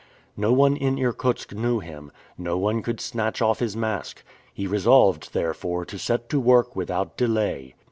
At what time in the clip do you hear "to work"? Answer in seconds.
6.29-6.75